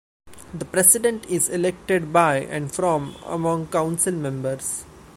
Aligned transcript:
The 0.51 0.65
President 0.65 1.27
is 1.27 1.47
elected 1.47 2.11
by 2.11 2.37
and 2.37 2.73
from 2.73 3.15
among 3.23 3.67
Council 3.67 4.11
members. 4.15 4.83